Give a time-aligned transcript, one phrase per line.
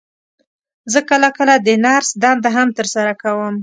[0.91, 3.55] زه کله کله د نرس دنده هم تر سره کوم.